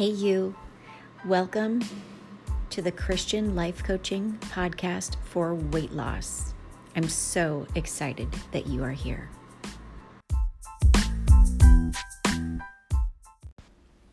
Hey, 0.00 0.12
you. 0.12 0.54
Welcome 1.26 1.82
to 2.70 2.80
the 2.80 2.90
Christian 2.90 3.54
Life 3.54 3.84
Coaching 3.84 4.38
Podcast 4.40 5.16
for 5.26 5.54
Weight 5.54 5.92
Loss. 5.92 6.54
I'm 6.96 7.06
so 7.06 7.66
excited 7.74 8.34
that 8.52 8.66
you 8.66 8.82
are 8.82 8.92
here. 8.92 9.28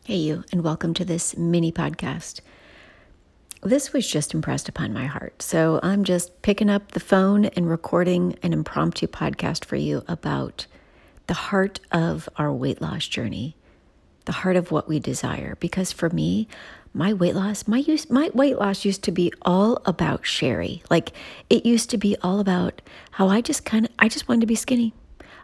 Hey, 0.04 0.16
you, 0.16 0.44
and 0.52 0.62
welcome 0.62 0.92
to 0.92 1.06
this 1.06 1.38
mini 1.38 1.72
podcast. 1.72 2.42
This 3.62 3.94
was 3.94 4.06
just 4.06 4.34
impressed 4.34 4.68
upon 4.68 4.92
my 4.92 5.06
heart. 5.06 5.40
So 5.40 5.80
I'm 5.82 6.04
just 6.04 6.42
picking 6.42 6.68
up 6.68 6.92
the 6.92 7.00
phone 7.00 7.46
and 7.46 7.66
recording 7.66 8.36
an 8.42 8.52
impromptu 8.52 9.06
podcast 9.06 9.64
for 9.64 9.76
you 9.76 10.04
about 10.06 10.66
the 11.28 11.32
heart 11.32 11.80
of 11.90 12.28
our 12.36 12.52
weight 12.52 12.82
loss 12.82 13.08
journey 13.08 13.56
the 14.28 14.32
heart 14.32 14.56
of 14.56 14.70
what 14.70 14.86
we 14.86 15.00
desire. 15.00 15.56
Because 15.58 15.90
for 15.90 16.10
me, 16.10 16.48
my 16.92 17.14
weight 17.14 17.34
loss, 17.34 17.66
my 17.66 17.78
use, 17.78 18.10
my 18.10 18.30
weight 18.34 18.58
loss 18.58 18.84
used 18.84 19.02
to 19.04 19.10
be 19.10 19.32
all 19.40 19.80
about 19.86 20.26
Sherry. 20.26 20.82
Like 20.90 21.12
it 21.48 21.64
used 21.64 21.88
to 21.90 21.96
be 21.96 22.14
all 22.22 22.38
about 22.38 22.82
how 23.12 23.28
I 23.28 23.40
just 23.40 23.64
kind 23.64 23.86
of, 23.86 23.92
I 23.98 24.08
just 24.08 24.28
wanted 24.28 24.42
to 24.42 24.46
be 24.46 24.54
skinny. 24.54 24.92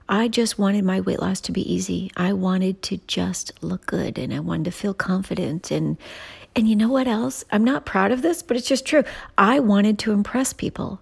I 0.06 0.28
just 0.28 0.59
wanted 0.59 0.84
my 0.84 1.00
weight 1.00 1.18
loss 1.18 1.40
to 1.42 1.52
be 1.52 1.73
easy. 1.73 2.10
I 2.14 2.34
wanted 2.34 2.82
to 2.82 2.98
just 3.06 3.52
look 3.62 3.86
good 3.86 4.18
and 4.18 4.34
I 4.34 4.40
wanted 4.40 4.66
to 4.66 4.70
feel 4.70 4.92
confident 4.92 5.70
and 5.70 5.96
and 6.54 6.68
you 6.68 6.76
know 6.76 6.90
what 6.90 7.09
else? 7.09 7.42
I'm 7.51 7.64
not 7.64 7.87
proud 7.87 8.12
of 8.12 8.23
this, 8.23 8.42
but 8.42 8.56
it's 8.56 8.68
just 8.68 8.87
true. 8.87 9.02
I 9.37 9.59
wanted 9.60 9.98
to 10.01 10.12
impress 10.12 10.52
people. 10.52 11.01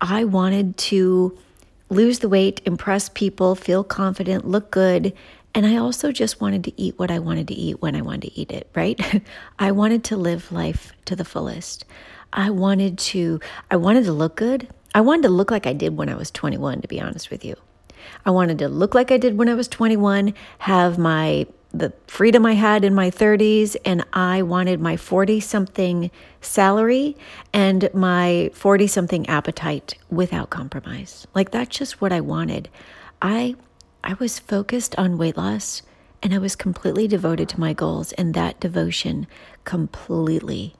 I 0.00 0.24
wanted 0.24 0.76
to 0.78 1.38
lose 1.90 2.18
the 2.18 2.28
weight, 2.28 2.60
impress 2.64 3.08
people, 3.08 3.54
feel 3.54 3.82
confident, 3.82 4.46
look 4.46 4.70
good, 4.70 5.14
and 5.54 5.66
I 5.66 5.76
also 5.76 6.12
just 6.12 6.40
wanted 6.40 6.64
to 6.64 6.80
eat 6.80 6.98
what 6.98 7.10
I 7.10 7.18
wanted 7.18 7.48
to 7.48 7.54
eat 7.54 7.82
when 7.82 7.96
I 7.96 8.02
wanted 8.02 8.22
to 8.22 8.40
eat 8.40 8.50
it, 8.50 8.68
right? 8.74 9.22
I 9.58 9.72
wanted 9.72 10.04
to 10.04 10.16
live 10.16 10.52
life 10.52 10.92
to 11.06 11.16
the 11.16 11.24
fullest. 11.24 11.84
I 12.32 12.50
wanted 12.50 12.98
to 12.98 13.40
I 13.70 13.76
wanted 13.76 14.04
to 14.04 14.12
look 14.12 14.36
good. 14.36 14.68
I 14.94 15.00
wanted 15.00 15.22
to 15.22 15.28
look 15.28 15.50
like 15.50 15.66
I 15.66 15.72
did 15.72 15.96
when 15.96 16.08
I 16.08 16.14
was 16.14 16.30
21 16.30 16.82
to 16.82 16.88
be 16.88 17.00
honest 17.00 17.30
with 17.30 17.44
you. 17.44 17.56
I 18.24 18.30
wanted 18.30 18.58
to 18.58 18.68
look 18.68 18.94
like 18.94 19.10
I 19.10 19.18
did 19.18 19.36
when 19.36 19.48
I 19.48 19.54
was 19.54 19.68
21, 19.68 20.34
have 20.58 20.98
my 20.98 21.46
the 21.72 21.92
freedom 22.08 22.44
I 22.44 22.54
had 22.54 22.84
in 22.84 22.94
my 22.94 23.10
30s 23.10 23.76
and 23.84 24.04
I 24.12 24.42
wanted 24.42 24.80
my 24.80 24.96
40 24.96 25.38
something 25.38 26.10
salary 26.40 27.16
and 27.52 27.88
my 27.94 28.50
40 28.54 28.88
something 28.88 29.28
appetite 29.28 29.94
without 30.10 30.50
compromise. 30.50 31.28
Like 31.32 31.52
that's 31.52 31.76
just 31.76 32.00
what 32.00 32.12
I 32.12 32.20
wanted. 32.20 32.68
I 33.22 33.54
I 34.02 34.14
was 34.14 34.38
focused 34.38 34.94
on 34.98 35.18
weight 35.18 35.36
loss 35.36 35.82
and 36.22 36.34
I 36.34 36.38
was 36.38 36.56
completely 36.56 37.08
devoted 37.08 37.48
to 37.50 37.60
my 37.60 37.72
goals, 37.72 38.12
and 38.12 38.34
that 38.34 38.60
devotion 38.60 39.26
completely 39.64 40.74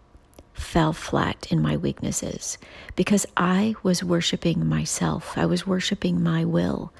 fell 0.52 0.92
flat 0.92 1.46
in 1.50 1.62
my 1.62 1.76
weaknesses 1.76 2.58
because 2.94 3.24
I 3.36 3.74
was 3.82 4.04
worshiping 4.04 4.66
myself. 4.66 5.32
I 5.36 5.46
was 5.46 5.66
worshiping 5.66 6.22
my 6.22 6.44
will. 6.44 6.92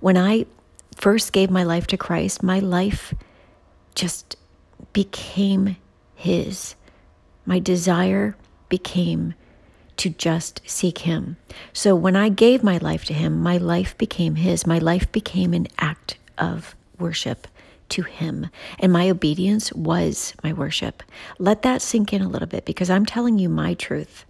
When 0.00 0.16
I 0.16 0.46
first 0.96 1.32
gave 1.32 1.50
my 1.50 1.62
life 1.62 1.86
to 1.88 1.96
Christ, 1.96 2.42
my 2.42 2.58
life 2.58 3.14
just 3.94 4.36
became 4.92 5.76
His. 6.16 6.74
My 7.46 7.60
desire 7.60 8.36
became 8.68 9.34
to 9.96 10.10
just 10.10 10.60
seek 10.66 10.98
Him. 10.98 11.36
So 11.72 11.94
when 11.94 12.16
I 12.16 12.28
gave 12.28 12.62
my 12.62 12.78
life 12.78 13.04
to 13.06 13.14
Him, 13.14 13.40
my 13.40 13.56
life 13.56 13.96
became 13.98 14.36
His. 14.36 14.66
My 14.66 14.78
life 14.78 15.10
became 15.12 15.54
an 15.54 15.68
act 15.78 16.16
of 16.38 16.74
worship 16.98 17.46
to 17.90 18.02
Him. 18.02 18.48
And 18.78 18.92
my 18.92 19.10
obedience 19.10 19.72
was 19.72 20.34
my 20.42 20.52
worship. 20.52 21.02
Let 21.38 21.62
that 21.62 21.82
sink 21.82 22.12
in 22.12 22.22
a 22.22 22.28
little 22.28 22.48
bit 22.48 22.64
because 22.64 22.90
I'm 22.90 23.06
telling 23.06 23.38
you 23.38 23.48
my 23.48 23.74
truth 23.74 24.24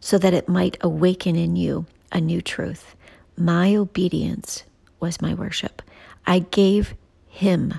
so 0.00 0.18
that 0.18 0.34
it 0.34 0.48
might 0.48 0.76
awaken 0.80 1.36
in 1.36 1.56
you 1.56 1.86
a 2.12 2.20
new 2.20 2.40
truth. 2.40 2.94
My 3.36 3.74
obedience 3.74 4.64
was 5.00 5.20
my 5.20 5.34
worship. 5.34 5.82
I 6.26 6.40
gave 6.40 6.94
Him 7.28 7.74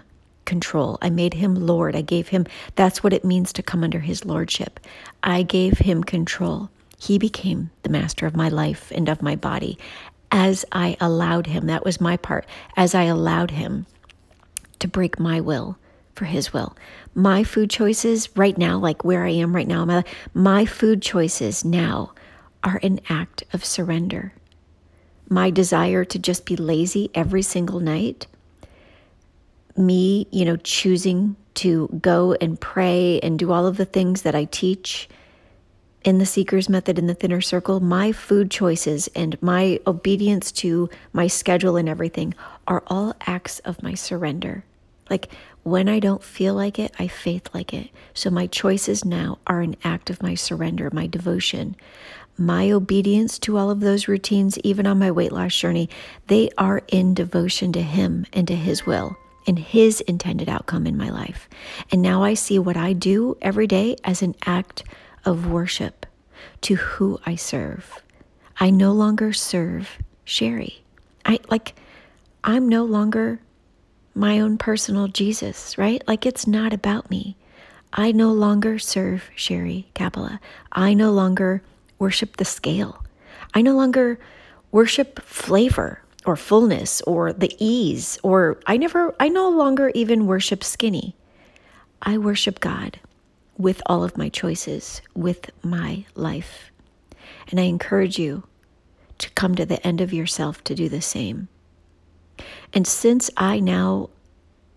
control. 0.49 0.97
I 0.99 1.11
made 1.11 1.35
him 1.35 1.53
Lord. 1.53 1.95
I 1.95 2.01
gave 2.01 2.29
him, 2.29 2.47
that's 2.75 3.03
what 3.03 3.13
it 3.13 3.23
means 3.23 3.53
to 3.53 3.61
come 3.61 3.83
under 3.83 3.99
his 3.99 4.25
Lordship. 4.25 4.79
I 5.22 5.44
gave 5.44 5.78
him 5.78 6.03
control. 6.03 6.72
He 6.99 7.17
became 7.17 7.71
the 7.83 7.89
master 7.89 8.27
of 8.27 8.35
my 8.35 8.49
life 8.49 8.91
and 8.93 9.09
of 9.09 9.21
my 9.21 9.35
body 9.35 9.79
as 10.31 10.65
I 10.71 10.97
allowed 10.99 11.47
him. 11.47 11.65
That 11.67 11.85
was 11.85 12.01
my 12.01 12.17
part. 12.17 12.45
As 12.75 12.93
I 12.93 13.03
allowed 13.03 13.51
him 13.51 13.85
to 14.79 14.87
break 14.87 15.19
my 15.19 15.39
will 15.39 15.77
for 16.13 16.25
his 16.25 16.51
will. 16.51 16.75
My 17.15 17.43
food 17.43 17.69
choices 17.69 18.29
right 18.35 18.57
now, 18.57 18.77
like 18.77 19.03
where 19.03 19.25
I 19.25 19.29
am 19.29 19.55
right 19.55 19.67
now, 19.67 19.85
my, 19.85 20.03
my 20.33 20.65
food 20.65 21.01
choices 21.01 21.63
now 21.63 22.11
are 22.63 22.79
an 22.83 22.99
act 23.07 23.43
of 23.53 23.63
surrender. 23.63 24.33
My 25.29 25.49
desire 25.49 26.03
to 26.03 26.19
just 26.19 26.45
be 26.45 26.57
lazy 26.57 27.09
every 27.16 27.41
single 27.41 27.79
night, 27.79 28.27
me, 29.77 30.27
you 30.31 30.43
know, 30.43 30.57
choosing 30.57 31.37
to 31.55 31.87
go 32.01 32.35
and 32.41 32.59
pray 32.59 33.19
and 33.21 33.39
do 33.39 33.51
all 33.51 33.66
of 33.66 33.77
the 33.77 33.85
things 33.85 34.23
that 34.23 34.35
I 34.35 34.45
teach 34.45 35.07
in 36.03 36.17
the 36.17 36.25
Seeker's 36.25 36.69
Method 36.69 36.97
in 36.97 37.07
the 37.07 37.13
Thinner 37.13 37.41
Circle, 37.41 37.81
my 37.81 38.11
food 38.11 38.49
choices 38.49 39.09
and 39.15 39.41
my 39.41 39.79
obedience 39.85 40.51
to 40.53 40.89
my 41.11 41.27
schedule 41.27 41.75
and 41.75 41.89
everything 41.89 42.33
are 42.67 42.83
all 42.87 43.15
acts 43.27 43.59
of 43.59 43.83
my 43.83 43.93
surrender. 43.93 44.63
Like 45.09 45.29
when 45.63 45.89
I 45.89 45.99
don't 45.99 46.23
feel 46.23 46.53
like 46.53 46.79
it, 46.79 46.93
I 46.99 47.07
faith 47.07 47.49
like 47.53 47.73
it. 47.73 47.89
So 48.13 48.29
my 48.29 48.47
choices 48.47 49.03
now 49.03 49.39
are 49.47 49.61
an 49.61 49.75
act 49.83 50.09
of 50.09 50.23
my 50.23 50.35
surrender, 50.35 50.89
my 50.93 51.07
devotion. 51.07 51.75
My 52.37 52.71
obedience 52.71 53.37
to 53.39 53.57
all 53.57 53.69
of 53.69 53.81
those 53.81 54.07
routines, 54.07 54.57
even 54.59 54.87
on 54.87 54.99
my 54.99 55.11
weight 55.11 55.33
loss 55.33 55.53
journey, 55.53 55.89
they 56.27 56.49
are 56.57 56.81
in 56.87 57.13
devotion 57.13 57.73
to 57.73 57.81
Him 57.81 58.25
and 58.31 58.47
to 58.47 58.55
His 58.55 58.85
will 58.85 59.17
and 59.45 59.59
His 59.59 59.99
intended 60.01 60.47
outcome 60.47 60.87
in 60.87 60.95
my 60.95 61.09
life. 61.09 61.49
And 61.91 62.01
now 62.01 62.23
I 62.23 62.35
see 62.35 62.57
what 62.57 62.77
I 62.77 62.93
do 62.93 63.37
every 63.41 63.67
day 63.67 63.97
as 64.05 64.21
an 64.21 64.35
act 64.45 64.85
of 65.25 65.47
worship 65.47 66.06
to 66.62 66.75
who 66.75 67.19
I 67.25 67.35
serve. 67.35 68.02
I 68.59 68.69
no 68.69 68.91
longer 68.91 69.34
serve 69.34 69.97
Sherry. 70.25 70.84
I 71.25 71.40
like, 71.50 71.75
I'm 72.44 72.68
no 72.68 72.84
longer 72.84 73.40
my 74.16 74.40
own 74.40 74.58
personal 74.58 75.08
Jesus, 75.08 75.78
right? 75.78 76.03
Like, 76.08 76.25
it's 76.25 76.47
not 76.47 76.74
about 76.74 77.09
me. 77.09 77.38
I 77.94 78.12
no 78.12 78.31
longer 78.31 78.78
serve 78.78 79.29
Sherry 79.35 79.90
Capella. 79.94 80.40
I 80.72 80.94
no 80.94 81.12
longer 81.12 81.62
worship 81.97 82.38
the 82.38 82.46
scale. 82.46 83.03
I 83.53 83.62
no 83.62 83.75
longer 83.75 84.19
worship 84.72 85.22
flavor 85.22 86.02
or 86.25 86.35
fullness 86.35 87.02
or 87.02 87.34
the 87.34 87.56
ease, 87.59 88.19
or 88.24 88.59
I 88.68 88.78
never, 88.78 89.16
I 89.19 89.29
no 89.29 89.50
longer 89.50 89.90
even 89.96 90.28
worship 90.28 90.63
skinny. 90.63 91.16
I 92.02 92.18
worship 92.18 92.59
God 92.59 93.00
with 93.59 93.81
all 93.88 94.06
of 94.06 94.18
my 94.18 94.30
choices, 94.30 95.02
with 95.14 95.52
my 95.62 96.06
life. 96.16 96.72
And 97.52 97.59
I 97.59 97.64
encourage 97.64 98.18
you 98.18 98.47
to 99.18 99.30
come 99.31 99.53
to 99.56 99.66
the 99.66 99.86
end 99.86 100.00
of 100.00 100.14
yourself 100.14 100.64
to 100.64 100.74
do 100.74 100.88
the 100.88 101.02
same. 101.02 101.50
And 102.74 102.88
since 102.88 103.30
I 103.36 103.59
now 103.59 104.09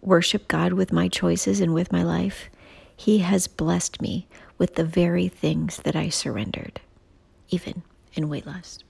worship 0.00 0.48
God 0.48 0.72
with 0.72 0.92
my 0.92 1.06
choices 1.06 1.60
and 1.60 1.72
with 1.72 1.92
my 1.92 2.02
life, 2.02 2.50
He 2.96 3.18
has 3.18 3.46
blessed 3.46 4.02
me 4.02 4.26
with 4.58 4.74
the 4.74 4.84
very 4.84 5.28
things 5.28 5.76
that 5.84 5.94
I 5.94 6.08
surrendered, 6.08 6.80
even 7.50 7.84
in 8.14 8.28
weight 8.28 8.46
loss. 8.46 8.80